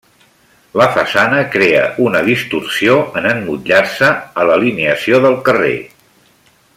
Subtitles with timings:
[0.81, 4.11] La façana crea una distorsió en emmotllar-se
[4.45, 5.75] a l'alineació del carrer.